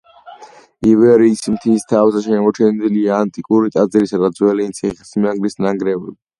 [0.91, 6.21] ივერიის მთის თავზე შემორჩენილია ანტიკური ტაძრისა და ძველი ციხესიმაგრის ნანგრევები.